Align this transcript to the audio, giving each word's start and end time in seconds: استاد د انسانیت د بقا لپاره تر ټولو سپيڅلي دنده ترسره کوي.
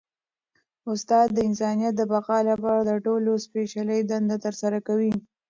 استاد 0.91 1.27
د 1.33 1.37
انسانیت 1.49 1.93
د 1.97 2.01
بقا 2.13 2.37
لپاره 2.49 2.81
تر 2.89 2.97
ټولو 3.05 3.31
سپيڅلي 3.45 3.99
دنده 4.11 4.37
ترسره 4.45 4.79
کوي. 4.87 5.11